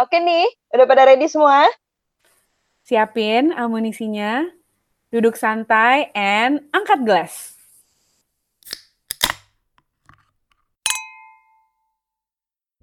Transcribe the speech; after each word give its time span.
Oke 0.00 0.16
nih, 0.16 0.48
udah 0.72 0.88
pada 0.88 1.04
ready 1.04 1.28
semua? 1.28 1.68
Siapin 2.88 3.52
amunisinya, 3.52 4.48
duduk 5.12 5.36
santai, 5.36 6.08
and 6.16 6.64
angkat 6.72 7.04
gelas. 7.04 7.52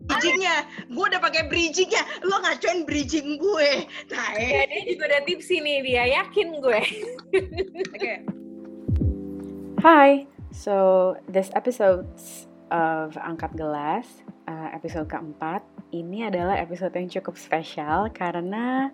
bridgingnya 0.08 0.64
gue 0.88 1.06
udah 1.14 1.20
pakai 1.20 1.52
bridgingnya 1.52 2.00
lo 2.24 2.40
ngacoin 2.40 2.88
bridging 2.88 3.36
gue 3.38 3.86
nah 4.08 4.30
ya, 4.40 4.64
dia 4.66 4.82
juga 4.88 5.04
ada 5.12 5.20
tips 5.28 5.52
ini 5.52 5.84
dia 5.84 6.10
yakin 6.22 6.64
gue 6.64 6.82
oke 7.92 7.98
okay. 7.98 8.18
Hi 9.84 10.26
so 10.56 11.14
this 11.28 11.52
episode 11.54 12.08
of 12.72 13.20
angkat 13.20 13.52
gelas 13.60 14.08
uh, 14.48 14.70
episode 14.74 15.12
keempat 15.12 15.62
ini 15.92 16.28
adalah 16.28 16.56
episode 16.60 16.96
yang 16.96 17.12
cukup 17.12 17.36
spesial 17.36 18.10
karena 18.12 18.92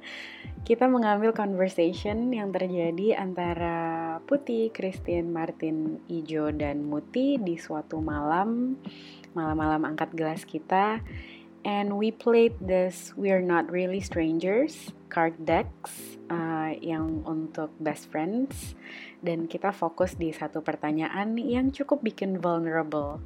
kita 0.65 0.89
mengambil 0.89 1.33
conversation 1.33 2.33
yang 2.33 2.49
terjadi 2.49 3.17
antara 3.17 4.17
Putih, 4.25 4.73
Christine, 4.73 5.29
Martin, 5.29 6.01
Ijo, 6.09 6.49
dan 6.53 6.85
Muti 6.85 7.37
di 7.41 7.57
suatu 7.57 8.01
malam 8.01 8.77
malam-malam 9.33 9.85
angkat 9.89 10.13
gelas 10.13 10.45
kita. 10.45 11.01
And 11.63 11.95
we 11.95 12.11
played 12.11 12.59
this 12.59 13.15
We're 13.15 13.41
Not 13.41 13.71
Really 13.71 14.03
Strangers 14.03 14.91
card 15.07 15.47
decks 15.47 16.19
uh, 16.27 16.75
yang 16.75 17.23
untuk 17.23 17.71
best 17.79 18.11
friends. 18.11 18.75
Dan 19.23 19.47
kita 19.47 19.71
fokus 19.71 20.19
di 20.19 20.35
satu 20.35 20.59
pertanyaan 20.59 21.39
yang 21.39 21.71
cukup 21.71 22.03
bikin 22.03 22.43
vulnerable. 22.43 23.23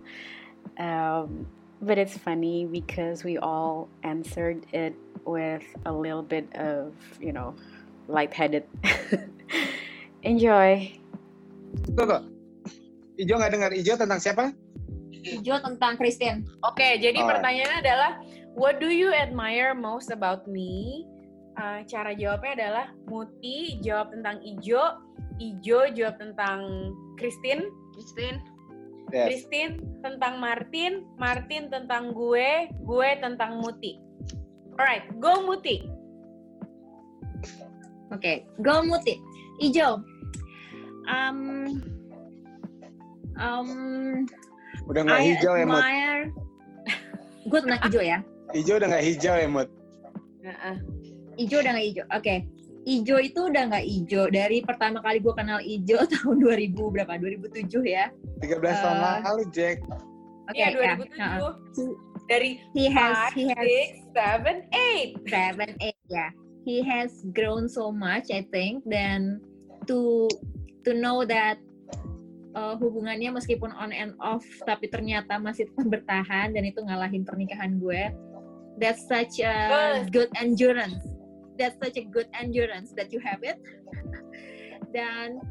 Um, 0.77 1.49
but 1.81 1.97
it's 1.97 2.17
funny 2.17 2.65
because 2.65 3.23
we 3.23 3.37
all 3.37 3.89
answered 4.03 4.65
it 4.73 4.95
with 5.25 5.63
a 5.85 5.93
little 5.93 6.23
bit 6.23 6.47
of 6.55 6.93
you 7.19 7.31
know 7.31 7.53
lightheaded 8.07 8.63
enjoy 10.23 10.91
Tunggu, 11.93 12.23
Ijo 13.17 13.33
nggak 13.37 13.51
dengar 13.53 13.71
Ijo 13.73 13.97
tentang 13.97 14.21
siapa? 14.21 14.53
Ijo 15.11 15.59
tentang 15.59 15.97
Christian. 15.99 16.45
Oke, 16.63 16.79
okay, 16.79 16.91
jadi 17.01 17.19
oh. 17.25 17.27
pertanyaannya 17.27 17.79
adalah 17.83 18.11
What 18.57 18.81
do 18.81 18.89
you 18.89 19.13
admire 19.13 19.77
most 19.77 20.09
about 20.09 20.49
me? 20.49 21.05
Uh, 21.57 21.85
cara 21.85 22.13
jawabnya 22.17 22.53
adalah 22.57 22.85
Muti 23.05 23.77
jawab 23.85 24.13
tentang 24.13 24.41
Ijo, 24.41 25.01
Ijo 25.37 25.89
jawab 25.93 26.17
tentang 26.17 26.93
Christine, 27.21 27.69
Christine, 27.93 28.41
yes. 29.11 29.27
Christine 29.31 29.79
tentang 30.03 30.39
Martin, 30.39 31.07
Martin 31.15 31.71
tentang 31.71 32.11
gue, 32.11 32.71
gue 32.71 33.09
tentang 33.19 33.59
Muti. 33.63 33.99
Alright, 34.77 35.07
go 35.17 35.43
Muti. 35.43 35.83
Oke, 38.07 38.17
okay, 38.17 38.35
go 38.63 38.85
Muti. 38.85 39.19
Ijo. 39.59 40.03
Um, 41.07 41.39
um, 43.39 43.69
Udah 44.87 45.01
nggak 45.03 45.21
hijau 45.23 45.53
ya, 45.55 45.65
Mut? 45.65 45.83
Gue 47.47 47.59
tentang 47.63 47.81
hijau 47.87 48.03
ya. 48.03 48.19
Hijau 48.55 48.75
udah 48.79 48.87
nggak 48.91 49.05
hijau 49.05 49.35
ya, 49.35 49.47
Mut? 49.47 49.69
Hijau 51.35 51.59
udah 51.59 51.71
nggak 51.75 51.85
hijau. 51.91 52.05
Oke. 52.11 52.23
Okay. 52.23 52.39
Ijo 52.87 53.19
itu 53.19 53.51
udah 53.51 53.67
nggak 53.67 53.83
ijo 53.83 54.31
dari 54.31 54.63
pertama 54.63 55.03
kali 55.03 55.19
gue 55.19 55.35
kenal 55.35 55.59
Ijo 55.59 56.07
tahun 56.15 56.39
2000 56.39 56.71
berapa? 56.71 57.13
2007 57.19 57.83
ya. 57.83 58.07
13 58.39 58.47
uh, 58.47 58.75
tahun 58.79 58.95
eh, 58.95 59.19
lalu, 59.27 59.43
Jack. 59.51 59.77
Oke, 60.47 60.55
okay, 60.55 60.71
ya, 60.71 60.95
2007. 60.95 61.19
Ya. 61.19 61.27
Uh, 61.43 61.53
dari 62.31 62.51
he 62.71 62.87
has 62.87 63.15
five, 63.27 63.35
he 63.35 63.43
has 63.51 63.67
six, 63.67 63.87
seven, 64.15 64.55
eight, 64.71 65.11
seven, 65.27 65.69
eight, 65.83 65.99
ya. 66.07 66.15
Yeah. 66.15 66.29
He 66.63 66.83
has 66.83 67.11
grown 67.35 67.67
so 67.67 67.91
much, 67.91 68.31
I 68.31 68.47
think, 68.51 68.83
dan 68.87 69.43
to 69.87 70.27
to 70.87 70.91
know 70.95 71.27
that 71.27 71.59
uh, 72.55 72.75
hubungannya 72.79 73.35
meskipun 73.35 73.71
on 73.75 73.91
and 73.91 74.15
off 74.19 74.43
tapi 74.63 74.91
ternyata 74.91 75.39
masih 75.39 75.67
tetap 75.71 75.87
bertahan 75.87 76.51
dan 76.51 76.63
itu 76.67 76.83
ngalahin 76.83 77.23
pernikahan 77.23 77.79
gue 77.79 78.11
that's 78.75 79.07
such 79.07 79.39
a 79.39 80.03
good 80.11 80.27
endurance 80.35 81.16
that's 81.57 81.75
such 81.81 81.97
a 81.97 82.05
good 82.05 82.29
endurance 82.37 82.93
that 82.93 83.11
you 83.11 83.19
have 83.19 83.41
it. 83.41 83.57
Dan 84.93 85.41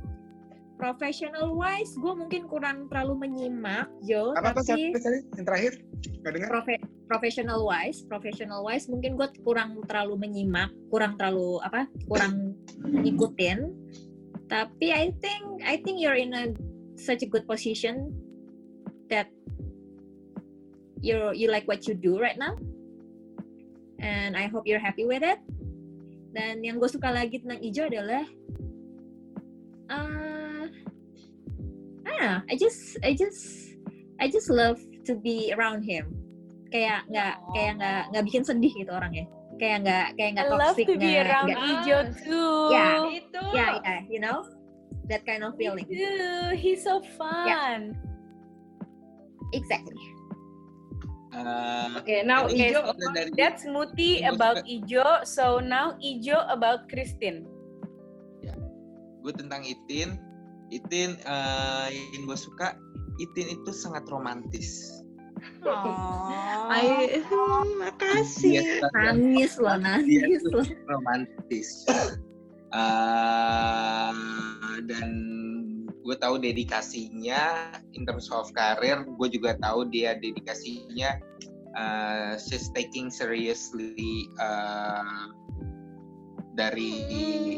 professional 0.76 1.56
wise 1.56 1.96
gue 1.96 2.12
mungkin 2.12 2.44
kurang 2.46 2.86
terlalu 2.92 3.26
menyimak 3.28 3.88
Jo 4.04 4.36
apa 4.36 4.60
tapi 4.60 4.92
yang 4.92 5.44
terakhir? 5.44 5.72
Profe 6.22 6.76
professional 7.08 7.64
wise 7.64 8.04
professional 8.04 8.60
wise 8.60 8.86
mungkin 8.86 9.16
gue 9.16 9.28
kurang 9.40 9.80
terlalu 9.88 10.28
menyimak 10.28 10.70
kurang 10.92 11.16
terlalu 11.16 11.58
apa 11.64 11.88
kurang 12.06 12.54
ngikutin. 12.84 13.72
Tapi 14.46 14.94
I 14.94 15.10
think 15.18 15.42
I 15.66 15.80
think 15.82 15.98
you're 15.98 16.18
in 16.18 16.30
a 16.36 16.54
such 16.94 17.26
a 17.26 17.28
good 17.28 17.48
position 17.50 18.14
that 19.10 19.26
you 21.02 21.34
you 21.34 21.50
like 21.50 21.66
what 21.66 21.88
you 21.88 21.96
do 21.96 22.20
right 22.20 22.38
now. 22.38 22.54
And 23.96 24.36
I 24.36 24.46
hope 24.52 24.68
you're 24.68 24.82
happy 24.82 25.08
with 25.08 25.24
it 25.24 25.40
dan 26.36 26.60
yang 26.60 26.76
gue 26.76 26.90
suka 26.92 27.08
lagi 27.08 27.40
tentang 27.40 27.64
Ijo 27.64 27.88
adalah 27.88 28.24
uh, 29.88 30.68
I 32.04 32.08
don't 32.12 32.20
know 32.20 32.38
I 32.44 32.54
just 32.60 33.00
I 33.00 33.16
just 33.16 33.72
I 34.20 34.28
just 34.28 34.52
love 34.52 34.76
to 35.08 35.16
be 35.16 35.52
around 35.56 35.84
him. 35.84 36.12
Kayak 36.68 37.08
nggak 37.08 37.34
kayak 37.56 37.72
nggak 37.80 38.02
nggak 38.12 38.24
bikin 38.28 38.42
sedih 38.44 38.72
gitu 38.76 38.92
orangnya. 38.92 39.24
Kayak 39.56 39.76
nggak 39.84 40.06
kayak 40.20 40.30
nggak 40.36 40.46
toxic 40.52 40.84
nggak 40.84 40.92
to 40.92 41.00
be 41.00 41.12
around 41.16 41.48
gak, 41.48 41.58
Ijo 41.64 41.98
too. 42.20 42.56
Ya 42.68 42.76
yeah, 42.76 43.00
itu 43.08 43.40
ya 43.40 43.56
yeah, 43.56 43.72
yeah, 43.80 44.00
you 44.12 44.20
know? 44.20 44.44
That 45.06 45.22
kind 45.22 45.46
of 45.46 45.54
feeling. 45.54 45.86
He's 46.58 46.82
so 46.82 46.98
fun. 47.14 47.46
Yeah. 47.46 47.94
Exactly. 49.54 49.94
Uh, 51.36 52.00
okay, 52.00 52.24
now 52.24 52.48
okay, 52.48 52.72
Ijo, 52.72 52.96
so 52.96 53.06
dari, 53.12 53.30
that's 53.36 53.68
Muti 53.68 54.24
about 54.24 54.64
Ijo. 54.64 55.20
So 55.28 55.60
now 55.60 55.92
Ijo 56.00 56.40
about 56.48 56.88
Christine. 56.88 57.44
Ya, 58.40 58.56
gue 59.20 59.32
tentang 59.36 59.60
Itin. 59.68 60.16
Itin 60.72 61.20
uh, 61.28 61.92
yang 61.92 62.24
gue 62.24 62.38
suka, 62.40 62.74
Itin 63.20 63.52
itu 63.52 63.70
sangat 63.70 64.08
romantis. 64.08 64.96
Oh, 65.62 66.72
Ay, 66.72 67.20
makasih. 67.78 68.80
Nangis 68.96 69.60
loh, 69.60 69.76
nangis 69.76 70.42
loh. 70.48 70.64
Romantis. 70.88 71.84
Uh, 72.72 74.10
dan 74.88 75.10
gue 76.06 76.16
tahu 76.22 76.38
dedikasinya 76.38 77.74
in 77.98 78.06
terms 78.06 78.30
of 78.30 78.46
karir 78.54 79.02
gue 79.02 79.28
juga 79.34 79.58
tahu 79.58 79.90
dia 79.90 80.14
dedikasinya 80.14 81.18
uh, 81.74 82.38
she's 82.38 82.70
taking 82.70 83.10
seriously 83.10 84.30
uh, 84.38 85.34
dari 86.54 87.02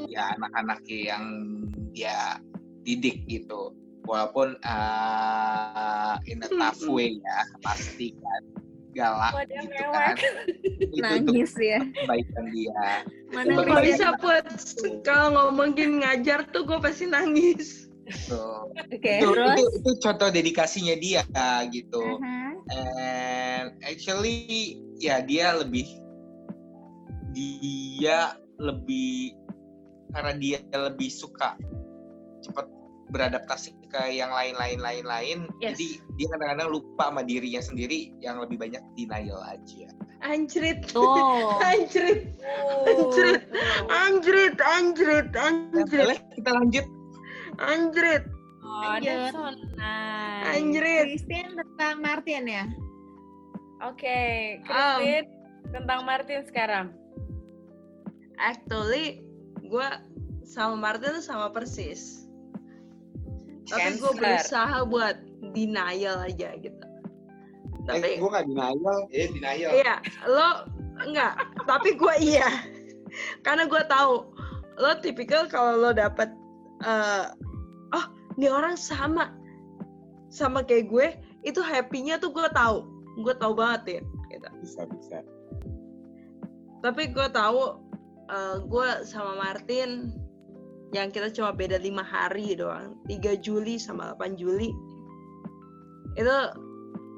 ya 0.09 0.33
anak-anak 0.41 0.81
yang 0.89 1.25
dia 1.93 2.41
didik 2.89 3.29
gitu 3.29 3.77
walaupun 4.09 4.57
uh, 4.65 6.17
in 6.25 6.41
a 6.41 6.49
tough 6.49 6.81
way 6.89 7.21
ya 7.21 7.39
pasti 7.61 8.17
kan 8.17 8.43
galak 8.97 9.33
Wadah 9.37 9.63
gitu 9.63 9.85
kan. 9.95 10.17
Nangis 10.97 11.53
ya. 11.55 11.81
Kebaikan 11.85 12.45
dia. 12.51 13.05
Mana 13.31 13.63
kalau 13.63 13.85
bisa 13.85 14.09
put 14.19 14.45
kalau 15.05 15.29
ngomongin 15.37 16.03
ngajar 16.03 16.43
tuh 16.51 16.65
gue 16.67 16.79
pasti 16.81 17.07
nangis. 17.07 17.88
Gitu. 18.09 18.45
Okay, 18.97 19.21
itu, 19.21 19.31
itu, 19.37 19.65
itu 19.85 19.91
contoh 20.01 20.29
dedikasinya 20.33 20.97
dia 20.97 21.23
gitu. 21.69 22.01
Uh 22.01 22.17
-huh. 22.17 22.53
And 22.73 23.77
actually 23.85 24.81
ya 25.01 25.21
dia 25.25 25.57
lebih 25.57 25.87
dia 27.33 28.35
lebih 28.59 29.37
karena 30.13 30.33
dia 30.41 30.59
lebih 30.73 31.13
suka 31.13 31.55
cepat 32.43 32.67
beradaptasi 33.09 33.73
ke 33.89 34.03
yang 34.13 34.29
lain-lain 34.29 34.77
lain-lain 34.85 35.39
yes. 35.65 35.77
jadi 35.77 35.89
dia 36.21 36.27
kadang-kadang 36.37 36.69
lupa 36.77 37.09
sama 37.09 37.25
dirinya 37.25 37.63
sendiri 37.65 38.13
yang 38.21 38.37
lebih 38.37 38.61
banyak 38.61 38.85
denial 39.01 39.41
aja 39.49 39.89
anjrit 40.21 40.85
oh. 40.93 41.57
anjrit 41.73 42.37
anjrit 42.85 43.45
anjrit 43.89 44.57
anjrit 44.61 45.29
anjrit 45.33 46.05
boleh 46.05 46.21
kita 46.37 46.51
lanjut 46.53 46.87
anjrit 47.61 48.25
Oh, 48.69 49.01
that's 49.01 49.33
so 49.33 49.49
nice. 49.81 50.61
Anjrit. 50.61 51.17
Christine 51.17 51.57
tentang 51.57 52.05
Martin 52.05 52.45
ya? 52.45 52.69
Oke, 53.81 54.05
okay. 54.05 54.61
Christine 54.61 55.25
um, 55.25 55.73
tentang 55.73 56.01
Martin 56.05 56.45
sekarang. 56.45 56.87
Actually, 58.37 59.25
gue 59.65 59.89
sama 60.49 60.75
Martin 60.81 61.21
tuh 61.21 61.25
sama 61.25 61.53
persis 61.53 62.25
tapi 63.69 64.01
gue 64.01 64.13
berusaha 64.17 64.81
buat 64.89 65.17
denial 65.53 66.25
aja 66.25 66.57
gitu 66.57 66.87
tapi 67.85 68.17
eh, 68.17 68.21
gue 68.21 68.31
gak 68.33 68.49
denial 68.49 68.99
eh 69.13 69.29
denial 69.29 69.71
iya 69.77 69.95
lo 70.25 70.65
enggak 71.05 71.37
tapi 71.69 71.95
gue 71.95 72.15
iya 72.21 72.49
karena 73.45 73.69
gue 73.69 73.83
tahu 73.93 74.33
lo 74.81 74.91
tipikal 75.05 75.45
kalau 75.53 75.77
lo 75.77 75.91
dapet 75.93 76.33
uh, 76.81 77.37
ini 78.39 78.47
orang 78.47 78.79
sama 78.79 79.35
sama 80.31 80.63
kayak 80.63 80.87
gue 80.87 81.07
itu 81.43 81.59
happy-nya 81.59 82.23
tuh 82.23 82.31
gue 82.31 82.47
tahu 82.55 82.87
gue 83.27 83.35
tahu 83.35 83.53
banget 83.59 83.99
ya 83.99 84.03
gitu. 84.31 84.49
bisa 84.63 84.81
bisa 84.87 85.19
tapi 86.79 87.11
gue 87.11 87.27
tahu 87.35 87.83
uh, 88.31 88.57
gue 88.63 88.89
sama 89.03 89.35
Martin 89.35 90.15
yang 90.95 91.11
kita 91.11 91.29
cuma 91.35 91.51
beda 91.51 91.83
lima 91.83 92.07
hari 92.07 92.55
doang 92.55 92.95
3 93.11 93.43
Juli 93.43 93.77
sama 93.77 94.15
8 94.17 94.39
Juli 94.39 94.71
itu 96.15 96.39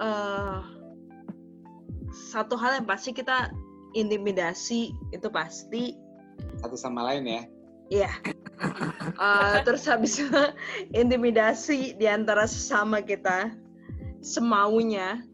uh, 0.00 0.64
satu 2.32 2.56
hal 2.56 2.80
yang 2.80 2.88
pasti 2.88 3.12
kita 3.12 3.52
intimidasi 3.92 4.96
itu 5.12 5.28
pasti 5.28 5.92
satu 6.64 6.74
sama 6.74 7.04
lain 7.04 7.28
ya 7.28 7.44
Iya. 7.90 8.10
Uh, 9.16 9.64
terus 9.64 9.88
habis 9.88 10.20
intimidasi 11.00 11.96
di 11.96 12.04
antara 12.04 12.44
sesama 12.44 13.00
kita 13.00 13.56
semaunya 14.20 15.24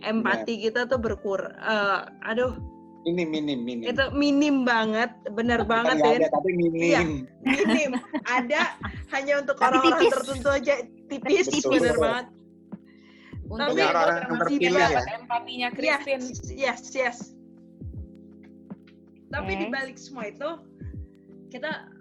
empati 0.00 0.64
kita 0.64 0.88
tuh 0.88 0.96
berkur 0.96 1.40
uh, 1.60 2.08
aduh 2.24 2.56
minim 3.04 3.28
minim 3.28 3.60
minim 3.60 3.84
itu 3.84 4.04
minim 4.16 4.64
banget 4.64 5.12
benar 5.36 5.60
banget 5.68 6.00
ya 6.00 6.24
ya 6.24 6.28
tapi 6.32 6.50
minim 6.56 6.80
Iya. 6.80 7.00
minim 7.44 7.90
ada 8.24 8.76
hanya 9.12 9.44
untuk 9.44 9.60
Tapi 9.60 9.76
orang-orang 9.76 10.00
tipis. 10.00 10.12
tertentu 10.16 10.48
aja 10.48 10.74
tipis 11.12 11.46
Betul. 11.52 11.70
benar 11.76 11.96
banget 12.00 12.26
Untuk 13.44 13.60
Tapi 13.76 13.80
orang-orang 13.84 14.16
yang 14.16 14.32
terpilih 14.40 14.72
ya. 14.72 15.00
empatinya 15.20 15.68
yes 15.68 16.00
Christine. 16.00 16.56
yes 16.56 16.82
yes 16.96 17.18
tapi 19.28 19.52
Oke. 19.52 19.60
di 19.60 19.66
balik 19.68 19.96
semua 20.00 20.24
itu 20.32 20.50
kita 21.52 21.92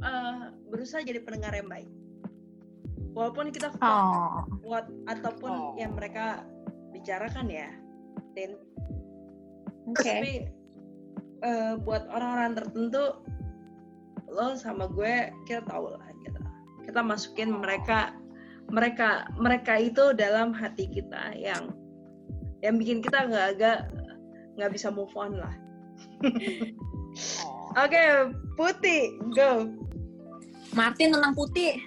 eh, 0.00 0.40
berusaha 0.68 1.00
jadi 1.02 1.20
pendengar 1.22 1.52
yang 1.54 1.68
baik 1.70 1.88
walaupun 3.16 3.48
kita 3.48 3.72
Oh. 3.80 4.44
what 4.60 4.86
ataupun 5.08 5.50
Oh. 5.50 5.72
yang 5.80 5.96
mereka 5.96 6.44
bicarakan 6.92 7.48
ya 7.48 7.68
dan 8.36 8.60
Oke. 9.88 10.04
tapi 10.04 10.32
eh, 11.40 11.72
buat 11.80 12.04
orang-orang 12.12 12.60
tertentu 12.60 13.20
lo 14.28 14.52
sama 14.58 14.90
gue 14.92 15.32
kita 15.48 15.64
tahu 15.64 15.96
lah 15.96 16.10
kita 16.20 16.40
kita 16.84 17.00
masukin 17.00 17.56
mereka 17.56 18.12
mereka 18.68 19.30
mereka 19.38 19.78
itu 19.78 20.12
dalam 20.12 20.50
hati 20.52 20.90
kita 20.90 21.32
yang 21.38 21.72
yang 22.60 22.76
bikin 22.76 23.00
kita 23.00 23.30
nggak 23.30 23.46
agak 23.56 23.78
nggak 24.58 24.72
bisa 24.74 24.90
move 24.92 25.12
on 25.16 25.40
lah 25.40 25.54
Oh. 27.48 27.55
Oke 27.76 28.04
putih 28.56 29.20
go 29.36 29.68
Martin 30.76 31.14
tentang 31.14 31.32
putih. 31.32 31.80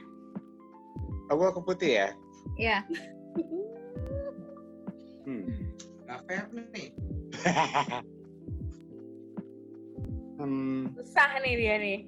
gua 1.30 1.54
ke 1.54 1.62
putih 1.62 1.92
ya 1.94 2.10
Ya. 2.60 2.84
hmm. 5.24 5.72
Gak 6.04 6.20
fair 6.28 6.44
nih. 6.52 6.92
hmm. 10.44 10.92
Susah 11.00 11.40
nih 11.40 11.56
dia 11.56 11.76
nih. 11.80 12.00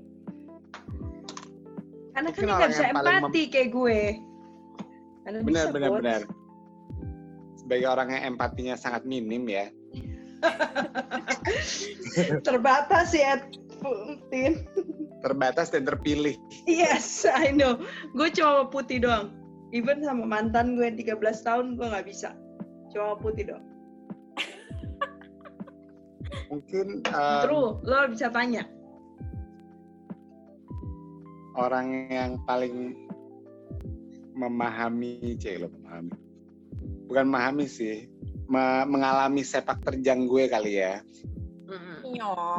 karena 2.12 2.28
kan 2.36 2.44
dia 2.44 2.56
nggak 2.60 2.72
bisa 2.76 2.92
empati 2.92 3.42
kayak 3.48 3.72
gue 3.72 4.20
Karena 5.24 5.40
benar 5.48 5.72
bisa, 5.72 5.72
benar 5.72 5.90
benar 5.96 6.22
sebagai 7.56 7.88
orang 7.88 8.12
yang 8.12 8.36
empatinya 8.36 8.76
sangat 8.76 9.08
minim 9.08 9.48
ya 9.48 9.72
terbatas 12.48 13.16
ya 13.16 13.40
Putin 13.82 14.64
terbatas 15.26 15.74
dan 15.74 15.86
terpilih 15.86 16.38
Yes, 16.70 17.26
I 17.26 17.50
know. 17.52 17.82
Gue 18.14 18.30
cuma 18.34 18.64
mau 18.64 18.68
putih 18.70 19.02
doang. 19.02 19.34
Even 19.74 20.06
sama 20.06 20.24
mantan 20.28 20.78
gue 20.78 20.86
yang 20.86 20.98
13 21.00 21.18
tahun, 21.48 21.66
gue 21.80 21.88
nggak 21.90 22.08
bisa. 22.08 22.38
Cuma 22.94 23.14
mau 23.16 23.20
putih 23.20 23.50
doang. 23.54 23.66
mungkin 26.52 27.00
um, 27.16 27.42
True, 27.48 27.70
lo 27.88 28.12
bisa 28.12 28.28
tanya. 28.28 28.68
orang 31.56 32.08
yang 32.08 32.32
paling 32.48 32.96
memahami 34.32 35.36
cek 35.36 35.60
lo 35.60 35.68
memahami 35.68 36.16
bukan 37.12 37.26
memahami 37.28 37.66
sih 37.68 38.08
me- 38.48 38.88
mengalami 38.88 39.44
sepak 39.44 39.84
terjang 39.84 40.32
gue 40.32 40.48
kali 40.48 40.80
ya 40.80 41.04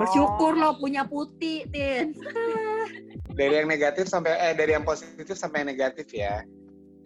Bersyukur 0.01 0.57
lo 0.57 0.79
punya 0.81 1.05
putih, 1.05 1.69
Tin. 1.69 2.17
dari 3.39 3.65
yang 3.65 3.69
negatif 3.69 4.09
sampai 4.09 4.37
eh 4.37 4.53
dari 4.53 4.77
yang 4.77 4.85
positif 4.85 5.37
sampai 5.37 5.65
yang 5.65 5.71
negatif 5.73 6.09
ya. 6.13 6.45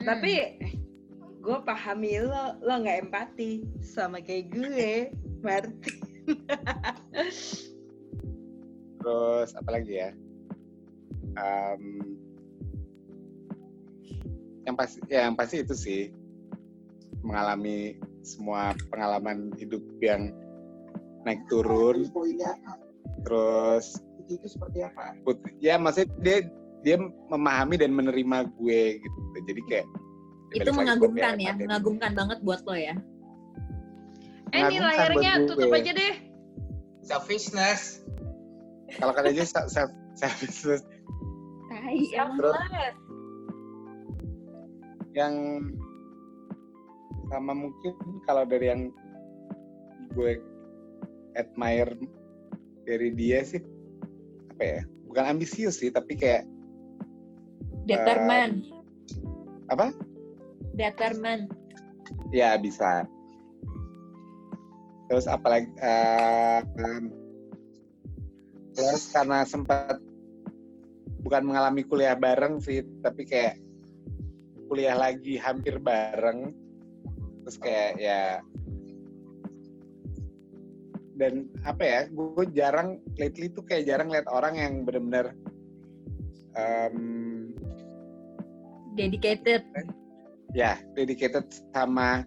Tapi 0.03 0.59
gue 1.41 1.59
pahami 1.63 2.19
lo, 2.27 2.59
lo 2.63 2.75
nggak 2.83 3.09
empati 3.09 3.63
sama 3.79 4.19
kayak 4.19 4.51
gue, 4.51 5.15
Martin. 5.43 5.75
terus 8.99 9.55
apa 9.55 9.71
lagi 9.71 10.03
ya? 10.03 10.11
Em, 11.39 11.83
yang 14.67 14.75
pasti 14.75 14.99
ya 15.07 15.31
yang 15.31 15.39
pasti 15.39 15.63
itu 15.63 15.75
sih. 15.79 16.03
Mengalami 17.23 17.99
semua 18.23 18.75
pengalaman 18.91 19.51
hidup 19.59 19.83
yang 19.99 20.31
naik 21.27 21.43
turun 21.51 22.07
terus 23.27 23.99
Itu 24.27 24.47
seperti 24.47 24.83
apa? 24.87 25.19
put- 25.27 25.43
ya 25.59 25.79
maksudnya 25.79 26.11
dia 26.23 26.39
dia 26.87 26.97
memahami 27.31 27.79
dan 27.79 27.91
menerima 27.95 28.47
gue 28.59 29.03
gitu 29.03 29.19
jadi 29.47 29.61
kayak 29.67 29.87
Itu 30.55 30.63
balik 30.63 30.63
lagi 30.63 30.79
mengagumkan 30.79 31.33
ya, 31.37 31.51
empati. 31.51 31.63
mengagumkan 31.67 32.11
banget 32.15 32.39
buat 32.47 32.61
lo 32.63 32.75
ya. 32.79 32.95
Eh, 34.55 34.61
ini 34.63 34.79
layarnya 34.79 35.33
tutup 35.51 35.75
aja 35.75 35.91
deh. 35.91 36.15
Selfishness. 37.03 38.07
kalau 39.03 39.11
katanya 39.11 39.43
self 39.43 39.67
self 39.75 39.91
self 40.15 40.39
Tai. 41.67 41.99
Terus 42.39 42.57
yang 45.19 45.35
sama 47.27 47.53
mungkin 47.53 47.93
kalau 48.23 48.47
dari 48.47 48.71
yang 48.71 48.83
gue 50.15 50.39
admire 51.37 51.93
dari 52.89 53.13
dia 53.13 53.45
sih 53.45 53.61
apa 54.57 54.63
ya 54.65 54.81
bukan 55.07 55.25
ambisius 55.37 55.79
sih 55.81 55.93
tapi 55.93 56.17
kayak 56.17 56.49
Determined. 57.87 58.67
apa 59.71 59.95
Determined. 60.75 61.55
ya 62.35 62.59
bisa 62.59 63.07
terus 65.07 65.31
apalagi 65.31 65.71
eh, 65.79 66.61
em, 66.83 67.15
terus 68.75 69.09
karena 69.15 69.47
sempat 69.47 70.03
bukan 71.23 71.43
mengalami 71.47 71.83
kuliah 71.87 72.19
bareng 72.19 72.59
sih 72.59 72.83
tapi 73.03 73.27
kayak 73.27 73.59
kuliah 74.67 74.99
lagi 74.99 75.39
hampir 75.39 75.79
bareng 75.79 76.51
terus 77.47 77.57
kayak 77.63 77.93
ya 78.03 78.43
dan 81.17 81.49
apa 81.65 81.83
ya 81.83 82.01
gue 82.13 82.45
jarang 82.53 83.01
lately 83.17 83.49
tuh 83.49 83.65
kayak 83.65 83.89
jarang 83.89 84.13
lihat 84.13 84.29
orang 84.29 84.61
yang 84.61 84.85
benar-benar 84.85 85.33
em, 86.57 86.97
Dedicated. 88.97 89.65
ya 90.57 90.81
dedicated 90.97 91.45
sama 91.73 92.25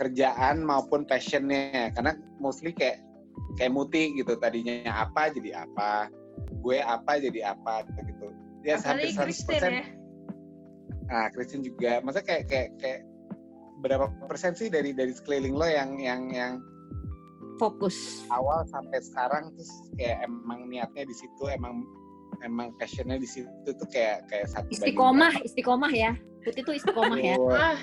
kerjaan 0.00 0.64
maupun 0.64 1.04
passionnya 1.04 1.92
karena 1.92 2.16
mostly 2.40 2.72
kayak 2.72 3.04
kayak 3.56 3.72
muti 3.72 4.16
gitu 4.16 4.36
tadinya 4.40 5.04
apa 5.08 5.32
jadi 5.32 5.64
apa 5.68 6.08
gue 6.64 6.78
apa 6.80 7.20
jadi 7.20 7.52
apa 7.56 7.84
gitu 8.04 8.28
ya 8.64 8.80
hampir 8.80 9.12
Apalagi 9.12 9.32
100% 9.44 9.44
Kristen 9.44 9.72
ya. 9.72 9.86
nah 11.04 11.24
Kristen 11.32 11.60
juga 11.60 12.00
masa 12.00 12.24
kayak 12.24 12.48
kayak 12.48 12.70
kayak 12.80 13.00
berapa 13.84 14.08
persen 14.24 14.56
sih 14.56 14.72
dari 14.72 14.96
dari 14.96 15.12
sekeliling 15.12 15.52
lo 15.52 15.68
yang 15.68 16.00
yang 16.00 16.32
yang 16.32 16.52
Fokus. 17.56 18.26
awal 18.34 18.66
sampai 18.66 18.98
sekarang 18.98 19.54
terus 19.54 19.70
kayak 19.94 20.26
emang 20.26 20.66
niatnya 20.66 21.06
di 21.06 21.14
situ 21.14 21.46
emang 21.46 21.86
emang 22.42 22.74
passionnya 22.76 23.20
di 23.20 23.28
situ 23.28 23.48
tuh 23.66 23.88
kayak 23.88 24.26
kayak 24.26 24.50
satu 24.50 24.68
Istiqomah, 24.74 25.32
istiqomah 25.46 25.92
ya. 25.94 26.12
Putih 26.42 26.62
tuh 26.66 26.74
istiqomah 26.76 27.18
ya. 27.20 27.36
Ah, 27.54 27.78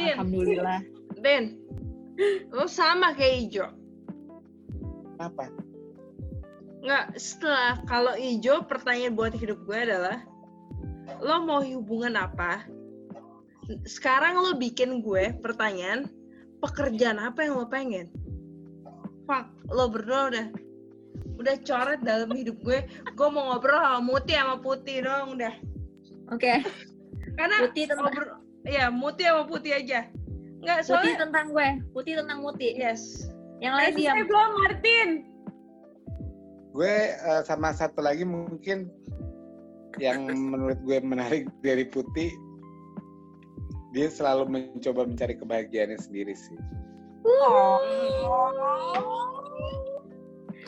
Alhamdulillah. 0.00 0.80
Den, 1.20 1.60
lo 2.48 2.64
sama 2.64 3.12
kayak 3.12 3.50
Ijo. 3.50 3.66
Kenapa? 5.14 5.52
Nggak, 6.80 7.04
setelah 7.20 7.84
kalau 7.84 8.16
Ijo 8.16 8.64
pertanyaan 8.64 9.12
buat 9.12 9.36
hidup 9.36 9.60
gue 9.68 9.78
adalah 9.78 10.24
lo 11.20 11.44
mau 11.44 11.60
hubungan 11.60 12.16
apa? 12.16 12.64
Sekarang 13.84 14.40
lo 14.40 14.56
bikin 14.56 15.04
gue 15.04 15.36
pertanyaan 15.44 16.08
pekerjaan 16.64 17.20
apa 17.20 17.44
yang 17.44 17.60
lo 17.60 17.68
pengen? 17.68 18.08
Fuck 19.30 19.46
lo 19.70 19.86
berdua 19.86 20.34
udah 20.34 20.46
udah 21.38 21.54
coret 21.62 22.02
dalam 22.02 22.34
hidup 22.34 22.58
gue 22.66 22.82
gue 23.14 23.28
mau 23.30 23.54
ngobrol 23.54 23.78
sama 23.78 24.02
Muti 24.02 24.34
sama 24.34 24.58
Putih 24.58 25.06
dong 25.06 25.38
udah 25.38 25.54
Oke. 26.34 26.66
karena 27.38 27.56
Putih 27.70 27.86
tentang 27.86 28.10
ngobrol 28.10 28.28
ya 28.66 28.90
Muti 28.90 29.22
sama 29.22 29.46
Putih 29.46 29.72
aja 29.78 30.10
nggak 30.60 30.78
Putih 30.82 30.90
soalnya 30.90 31.16
tentang 31.24 31.46
gue. 31.54 31.68
Putih 31.96 32.14
tentang 32.20 32.44
Muti. 32.44 32.76
yes 32.76 33.32
Yang 33.60 33.74
lain 33.76 33.92
diam. 33.96 34.16
Belum 34.24 34.50
Martin? 34.66 35.08
gue 36.70 36.94
eh, 37.12 37.42
sama 37.42 37.74
satu 37.74 37.98
lagi 37.98 38.22
mungkin 38.22 38.86
yang 39.98 40.22
menurut 40.30 40.78
gue 40.86 40.98
menarik 41.02 41.50
dari 41.66 41.82
Putih 41.86 42.30
dia 43.90 44.06
selalu 44.06 44.46
mencoba 44.46 45.02
mencari 45.02 45.34
kebahagiaannya 45.34 45.98
sendiri 45.98 46.30
sih 46.30 46.58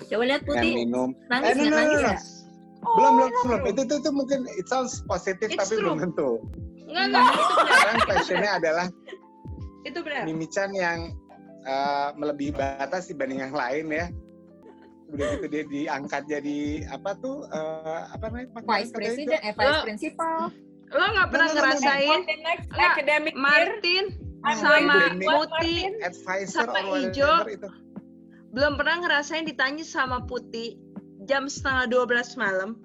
Coba 0.02 0.24
lihat 0.28 0.42
Putih. 0.44 0.72
minum 0.76 1.16
Nangis 1.26 1.48
Eh, 1.48 1.56
no, 1.56 1.62
nggak? 1.62 1.72
no, 1.72 1.76
Nangis 1.78 1.96
no, 1.96 1.96
no. 1.96 2.04
nggak? 2.04 2.20
belum 2.82 3.12
belum 3.14 3.30
belum 3.46 3.60
itu, 3.70 3.80
itu 3.86 3.94
itu 3.94 4.10
mungkin 4.10 4.40
it 4.58 4.66
sounds 4.66 5.06
positif 5.06 5.46
It's 5.48 5.56
tapi 5.56 5.78
true. 5.78 5.86
belum 5.86 5.98
tentu 6.02 6.30
nggak 6.82 7.04
nggak 7.08 7.24
itu 7.24 7.52
benar 7.54 7.72
sekarang 7.78 7.96
passionnya 8.04 8.50
adalah 8.58 8.86
itu 9.82 9.98
benar 10.02 10.22
Mimi-chan 10.26 10.70
yang 10.74 10.98
eh, 11.62 12.08
melebihi 12.18 12.52
batas 12.52 13.06
dibanding 13.06 13.38
yang 13.40 13.54
lain 13.54 13.86
ya 13.86 14.06
udah 15.14 15.26
gitu 15.36 15.46
dia 15.46 15.62
diangkat 15.62 16.22
jadi 16.26 16.58
apa 16.90 17.14
tuh 17.22 17.46
eh, 17.48 18.00
apa 18.10 18.24
namanya 18.28 18.46
Vice? 18.66 18.90
President, 18.90 19.40
eh 19.40 19.54
Vice 19.54 19.80
Principal. 19.86 20.50
lo 20.90 21.04
nggak 21.06 21.28
pernah 21.30 21.48
ngerasain 21.54 22.20
academic 22.74 23.32
year, 23.32 23.40
Martin 23.40 24.04
I'm 24.42 24.58
sama 24.58 25.14
Martin? 25.14 26.02
advisor 26.02 26.66
Sama 26.66 26.98
itu. 26.98 27.68
Belum 28.52 28.74
pernah 28.76 29.00
ngerasain 29.06 29.46
ditanya 29.46 29.86
sama 29.86 30.26
Putih 30.26 30.76
jam 31.30 31.46
setengah 31.46 31.88
12 31.88 32.36
malam. 32.36 32.76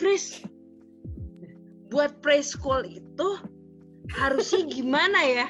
Chris 0.00 0.42
buat 1.92 2.18
preschool 2.24 2.88
itu 2.88 3.28
harusnya 4.12 4.64
gimana 4.64 5.20
ya? 5.24 5.46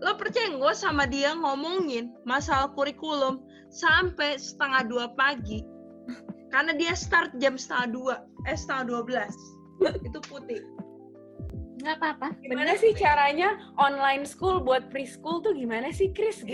Lo 0.00 0.16
percaya 0.16 0.48
nggak 0.56 0.76
sama 0.76 1.04
dia 1.04 1.36
ngomongin 1.36 2.08
masalah 2.24 2.72
kurikulum 2.72 3.44
sampai 3.68 4.40
setengah 4.40 4.88
dua 4.88 5.06
pagi? 5.12 5.60
Karena 6.48 6.72
dia 6.72 6.96
start 6.96 7.36
jam 7.36 7.60
setengah 7.60 7.88
dua 7.92 8.14
eh 8.48 8.56
setengah 8.56 8.84
dua 8.88 9.00
belas. 9.04 9.34
Itu 10.00 10.24
putih 10.24 10.64
Nggak 11.80 11.96
apa-apa. 11.96 12.28
Gimana 12.44 12.72
sih 12.76 12.92
caranya 12.92 13.56
online 13.80 14.28
school 14.28 14.60
buat 14.60 14.92
preschool 14.92 15.40
tuh 15.40 15.56
gimana 15.56 15.88
sih 15.90 16.12
Chris? 16.12 16.44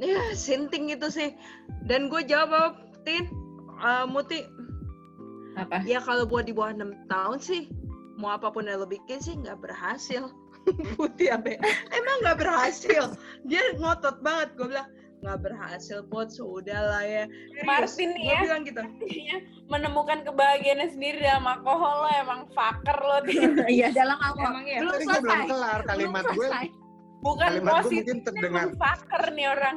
ya 0.00 0.22
sinting 0.32 0.88
itu 0.90 1.08
sih 1.08 1.36
dan 1.84 2.08
gue 2.08 2.24
jawab 2.24 2.50
apa 2.52 2.70
tin 3.04 3.28
Eh, 3.76 4.04
muti 4.08 4.40
Apa? 5.56 5.84
ya 5.84 6.00
kalau 6.00 6.24
buat 6.24 6.48
di 6.48 6.56
bawah 6.56 6.72
enam 6.72 6.96
tahun 7.08 7.36
sih 7.40 7.68
mau 8.16 8.32
apa 8.32 8.48
pun 8.48 8.64
yang 8.64 8.80
lo 8.80 8.88
bikin 8.88 9.20
sih 9.20 9.36
nggak 9.36 9.60
berhasil 9.60 10.32
putih 10.96 11.36
apa 11.36 11.56
ya? 11.56 11.58
emang 11.92 12.16
nggak 12.24 12.38
berhasil 12.40 13.12
dia 13.44 13.60
ngotot 13.76 14.16
banget 14.24 14.48
gue 14.56 14.68
bilang 14.72 14.88
nggak 15.26 15.40
berhasil 15.42 16.06
pot 16.06 16.30
sudah 16.30 16.78
lah 16.86 17.02
ya 17.02 17.24
Martin 17.62 18.14
nih 18.14 18.24
ya. 18.24 18.38
bilang 18.40 18.62
gitu 18.62 18.78
Artinya 18.78 19.36
menemukan 19.66 20.18
kebahagiaannya 20.22 20.88
sendiri 20.88 21.18
dalam 21.20 21.42
alkohol 21.44 21.94
lo 22.00 22.10
emang 22.14 22.40
fucker 22.48 22.94
lo. 22.96 23.16
Iya 23.68 23.90
dalam 23.90 24.14
awal. 24.16 24.46
emang 24.46 24.64
ya 24.64 24.78
Belum 24.80 24.94
gue 24.94 25.02
belum 25.02 25.18
selesai. 25.18 25.46
kelar 25.48 25.80
kalimat 25.84 26.22
Belum 26.22 26.30
gue 26.32 26.46
selesai. 26.46 26.66
bukan 27.18 27.42
Kalimat 27.44 27.66
gue 27.66 27.76
positif 27.80 28.06
mungkin 28.14 28.18
terdengar 28.24 28.66
fucker 28.72 29.22
nih 29.32 29.46
orang 29.48 29.76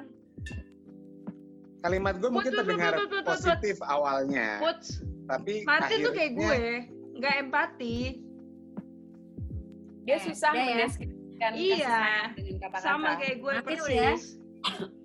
kalimat 1.79 2.13
gue 2.13 2.29
mungkin 2.29 2.51
terdengar 2.53 2.93
positif 3.23 3.77
awalnya 3.81 4.47
tapi 5.25 5.63
Martin 5.63 5.97
tuh 6.01 6.11
kayak 6.11 6.31
akhirnya- 6.31 6.59
gue 6.59 7.17
nggak 7.17 7.35
empati 7.41 7.97
dia 10.01 10.17
susah 10.19 10.51
udah 10.51 10.59
ya. 10.59 10.75
mendeskripsikan 10.75 11.51
Iya. 11.55 11.99
sama 12.77 13.15
kayak 13.15 13.37
gue 13.37 13.53
Martin 13.55 13.63
persis 13.65 14.21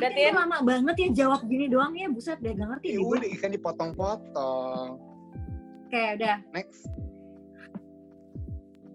Tin? 0.00 0.12
tuh 0.14 0.34
lama 0.38 0.58
banget 0.64 0.96
ya 0.96 1.08
jawab 1.26 1.40
gini 1.48 1.66
doang 1.68 1.92
ya. 1.96 2.08
Buset 2.08 2.38
deh, 2.40 2.52
gak 2.54 2.68
ngerti 2.68 2.96
Ya 2.96 3.00
udah 3.02 3.28
ikan 3.36 3.50
dipotong-potong 3.52 4.88
Oke, 5.92 6.02
udah. 6.16 6.36
next 6.56 6.88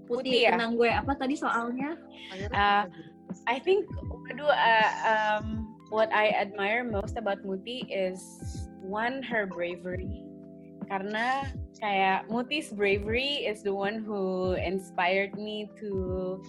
Putih, 0.08 0.24
Putih 0.24 0.40
ya? 0.48 0.56
tentang 0.56 0.80
gue. 0.80 0.90
Apa 0.90 1.14
tadi 1.20 1.36
soalnya? 1.36 2.00
Gitu? 2.34 2.54
I 3.46 3.60
think 3.60 3.86
waduh 4.08 4.50
uh, 4.50 4.92
um, 5.04 5.68
what 5.92 6.08
I 6.16 6.32
admire 6.32 6.88
most 6.88 7.20
about 7.20 7.44
Muti 7.44 7.84
is 7.92 8.20
one 8.84 9.20
her 9.24 9.46
bravery 9.48 10.24
karena 10.88 11.44
kayak 11.80 12.24
Muti's 12.32 12.72
bravery 12.72 13.44
is 13.44 13.60
the 13.62 13.76
one 13.76 14.00
who 14.00 14.56
inspired 14.56 15.36
me 15.36 15.68
to 15.80 16.40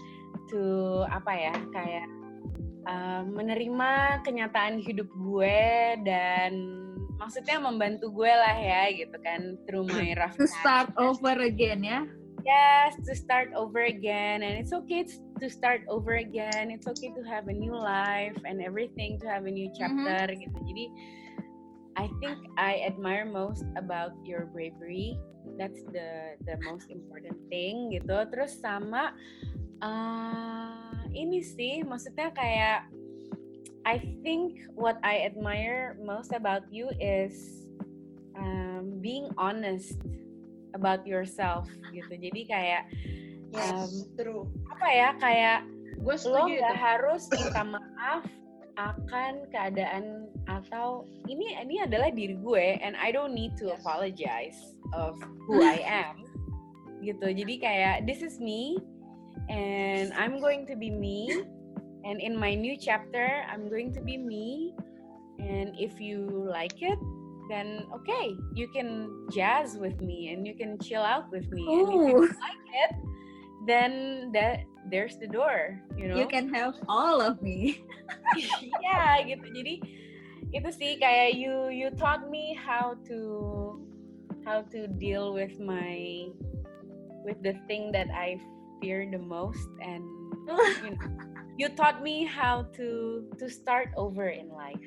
to 0.55 0.63
apa 1.11 1.33
ya 1.35 1.55
kayak 1.75 2.07
uh, 2.89 3.23
menerima 3.29 4.25
kenyataan 4.25 4.81
hidup 4.81 5.07
gue 5.13 5.61
dan 6.09 6.53
maksudnya 7.21 7.61
membantu 7.61 8.09
gue 8.11 8.33
lah 8.33 8.57
ya 8.57 8.83
gitu 8.95 9.17
kan 9.21 9.61
through 9.69 9.85
my 9.93 10.17
rough 10.17 10.35
To 10.41 10.49
time. 10.49 10.57
start 10.59 10.89
over 10.97 11.37
again 11.39 11.85
ya. 11.85 12.09
Yes, 12.49 12.97
to 13.05 13.13
start 13.13 13.53
over 13.53 13.85
again. 13.85 14.41
And 14.41 14.57
it's 14.57 14.73
okay 14.73 15.05
to 15.05 15.47
start 15.53 15.85
over 15.85 16.17
again. 16.17 16.73
It's 16.73 16.89
okay 16.89 17.13
to 17.13 17.21
have 17.29 17.51
a 17.51 17.53
new 17.53 17.77
life 17.77 18.39
and 18.49 18.63
everything, 18.65 19.21
to 19.21 19.27
have 19.29 19.45
a 19.45 19.53
new 19.53 19.69
chapter 19.77 20.33
gitu. 20.33 20.57
Jadi, 20.65 20.87
I 22.01 22.07
think 22.23 22.39
I 22.57 22.81
admire 22.89 23.29
most 23.29 23.67
about 23.77 24.17
your 24.25 24.49
bravery. 24.49 25.19
That's 25.61 25.83
the 25.93 26.39
the 26.47 26.57
most 26.65 26.89
important 26.89 27.37
thing 27.53 27.93
gitu. 27.93 28.17
Terus 28.33 28.57
sama 28.63 29.13
uh, 29.83 30.38
ini 31.19 31.43
sih, 31.43 31.83
maksudnya 31.83 32.31
kayak 32.31 32.87
I 33.83 33.99
think 34.23 34.69
what 34.79 35.01
I 35.03 35.27
admire 35.27 35.99
most 35.99 36.31
about 36.31 36.69
you 36.71 36.93
is 37.03 37.67
um, 38.39 39.03
being 39.03 39.33
honest 39.41 39.99
about 40.77 41.03
yourself 41.09 41.67
gitu. 41.91 42.15
Jadi 42.15 42.41
kayak 42.47 42.83
um, 43.55 43.91
true 44.17 44.45
apa 44.69 44.87
ya 44.89 45.09
kayak 45.17 45.59
gue 45.99 46.17
lo 46.29 46.45
nggak 46.47 46.79
harus 46.79 47.27
minta 47.33 47.63
maaf 47.65 48.23
akan 48.79 49.43
keadaan 49.51 50.31
atau 50.47 51.03
ini 51.27 51.59
ini 51.59 51.83
adalah 51.83 52.15
diri 52.15 52.39
gue 52.39 52.79
and 52.79 52.95
I 52.95 53.11
don't 53.11 53.35
need 53.35 53.59
to 53.59 53.75
Yes. 53.75 53.83
apologize 53.83 54.61
of 54.95 55.19
who 55.51 55.59
I 55.59 55.83
am 55.83 56.23
gitu 57.03 57.31
jadi 57.31 57.55
kayak 57.59 57.97
this 58.07 58.23
is 58.23 58.39
me 58.39 58.79
and 59.49 60.13
I'm 60.15 60.41
going 60.41 60.67
to 60.67 60.77
be 60.77 60.91
me. 60.91 61.45
And 62.05 62.21
in 62.21 62.39
my 62.39 62.55
new 62.55 62.77
chapter 62.77 63.45
I'm 63.51 63.69
going 63.69 63.93
to 63.95 64.01
be 64.01 64.17
me. 64.17 64.75
And 65.39 65.75
if 65.79 66.01
you 66.01 66.27
like 66.49 66.81
it 66.83 66.99
then 67.49 67.89
okay 67.95 68.37
you 68.53 68.69
can 68.69 69.09
jazz 69.33 69.81
with 69.81 70.01
me 70.05 70.33
and 70.33 70.47
you 70.47 70.55
can 70.55 70.79
chill 70.79 71.03
out 71.03 71.31
with 71.33 71.49
me. 71.51 71.65
And 71.65 71.89
if 71.89 72.09
you 72.13 72.21
like 72.21 72.69
it 72.73 72.93
then 73.67 73.93
that 74.33 74.65
there's 74.91 75.17
the 75.17 75.27
door 75.27 75.81
you 75.97 76.09
know? 76.09 76.17
you 76.17 76.27
can 76.27 76.53
have 76.53 76.77
all 76.89 77.21
of 77.21 77.41
me. 77.43 77.85
yeah 78.85 79.21
gitu. 79.25 79.49
Jadi 79.49 79.75
itu 80.49 80.69
sih 80.73 80.97
kayak 80.97 81.37
you 81.37 81.69
you 81.69 81.93
taught 81.93 82.29
me 82.33 82.57
how 82.57 82.97
to 83.05 83.19
how 84.49 84.65
to 84.73 84.89
deal 84.97 85.37
with 85.37 85.61
my 85.61 86.29
with 87.21 87.37
the 87.45 87.53
thing 87.69 87.93
that 87.93 88.09
I 88.09 88.41
fear 88.81 89.07
the 89.11 89.19
most 89.19 89.69
and 89.83 90.03
you 90.85 90.91
know 90.95 91.11
you 91.59 91.67
taught 91.75 92.03
me 92.03 92.25
how 92.25 92.63
to 92.75 93.25
to 93.39 93.51
start 93.51 93.91
over 93.99 94.31
in 94.31 94.49
life 94.55 94.81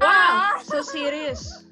wow 0.00 0.56
ah. 0.56 0.62
so 0.64 0.80
serious 0.80 1.64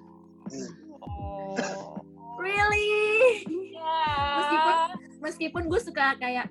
oh 1.03 1.99
Really? 2.39 3.43
yeah. 3.75 4.39
Meskipun- 4.39 4.95
Meskipun 5.19 5.63
gue 5.67 5.81
suka 5.83 6.15
kayak 6.23 6.47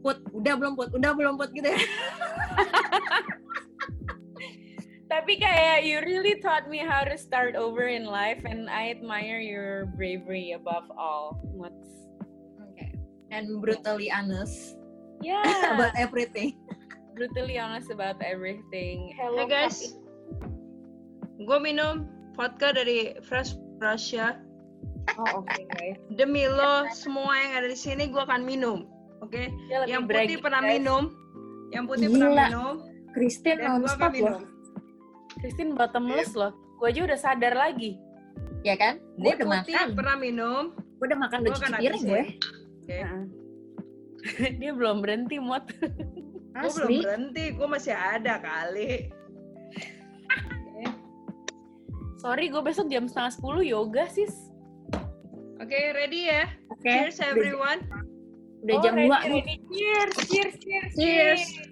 put, 0.00 0.22
udah 0.30 0.54
belum 0.54 0.78
put, 0.78 0.94
udah 0.94 1.10
belum 1.10 1.34
put 1.34 1.50
gitu 1.50 1.66
ya. 1.66 1.82
tapi 5.10 5.42
kayak 5.42 5.82
you 5.82 5.98
really 6.06 6.38
taught 6.38 6.70
me 6.70 6.78
how 6.78 7.02
to 7.02 7.18
start 7.18 7.58
over 7.58 7.90
in 7.90 8.06
life 8.06 8.46
and 8.46 8.70
I 8.70 8.94
admire 8.94 9.42
your 9.42 9.90
bravery 9.98 10.54
above 10.54 10.86
all 10.94 11.42
what's 11.50 11.74
Okay. 11.74 11.99
And 13.30 13.62
brutally 13.62 14.10
honest 14.10 14.74
yeah 15.20 15.42
about 15.74 15.94
everything. 15.94 16.58
brutally 17.14 17.56
honest 17.56 17.90
about 17.90 18.18
everything. 18.18 19.14
Hey 19.14 19.22
Hello 19.22 19.44
guys, 19.46 19.94
gue 21.38 21.58
minum 21.60 22.08
vodka 22.34 22.72
dari 22.72 23.14
Fresh 23.22 23.54
Russia. 23.78 24.40
Oh 25.16 25.44
oke 25.44 25.62
guys. 25.76 25.96
Demi 26.10 26.46
lo 26.46 26.88
semua 26.90 27.36
yang 27.36 27.52
ada 27.62 27.68
di 27.68 27.78
sini 27.78 28.08
gue 28.08 28.18
akan 28.18 28.42
minum, 28.42 28.88
oke? 29.20 29.42
Dia 29.68 29.84
lebih 29.84 29.90
Yang 29.90 30.02
bragging, 30.06 30.28
putih 30.28 30.38
pernah 30.40 30.62
guys. 30.62 30.72
minum, 30.72 31.02
yang 31.70 31.84
putih 31.86 32.08
pernah 32.08 32.30
Gila. 32.30 32.44
minum, 32.48 32.72
Christine 33.12 33.58
akan 33.60 34.10
minum. 34.10 34.40
Christine 35.38 35.72
bottomless 35.72 36.32
loh. 36.34 36.52
Gue 36.78 36.90
aja 36.90 37.00
udah 37.04 37.18
sadar 37.18 37.54
lagi. 37.54 37.94
Ya 38.60 38.76
kan? 38.76 39.00
Gue 39.16 39.32
Dia 39.32 39.44
udah 39.44 39.46
putih, 39.60 39.74
makan. 39.76 39.86
pernah 39.96 40.16
minum. 40.16 40.62
Gue 40.96 41.06
udah 41.08 41.18
makan 41.18 41.38
udah 41.42 41.52
cuci 41.52 41.72
piring 41.76 42.04
gue. 42.04 42.22
Ya. 42.92 43.06
Oke. 43.06 43.24
Heeh. 44.36 44.52
Dia 44.60 44.72
belum 44.74 45.00
berhenti 45.00 45.38
mot. 45.38 45.64
Gue 46.50 46.70
belum 46.76 46.90
berhenti, 47.00 47.54
gue 47.54 47.64
masih 47.64 47.94
ada 47.94 48.36
kali. 48.36 49.08
Sorry, 52.20 52.52
gue 52.52 52.60
besok 52.60 52.92
jam 52.92 53.08
setengah 53.08 53.32
sepuluh 53.32 53.64
yoga 53.64 54.04
sis. 54.06 54.52
Oke, 55.56 55.78
ready 55.94 56.28
ya? 56.28 56.52
Oke. 56.68 56.84
Cheers 56.84 57.16
everyone. 57.22 57.80
Udah 58.60 58.76
Oh, 58.76 58.82
jam 58.84 58.92
ready, 58.92 59.08
2 59.08 59.08
nih. 59.08 59.40
ready. 59.40 59.56
Cheers, 59.72 60.14
cheers, 60.28 60.54
cheers, 60.60 60.92
Cheers. 60.92 61.40
cheers. 61.48 61.69